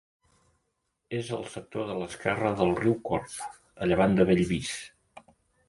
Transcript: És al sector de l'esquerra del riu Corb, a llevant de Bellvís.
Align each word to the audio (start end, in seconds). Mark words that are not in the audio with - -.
És 1.17 1.29
al 1.37 1.43
sector 1.57 1.85
de 1.91 1.99
l'esquerra 1.99 2.53
del 2.63 2.73
riu 2.81 2.97
Corb, 3.11 3.39
a 3.85 3.93
llevant 3.93 4.19
de 4.21 4.29
Bellvís. 4.33 4.77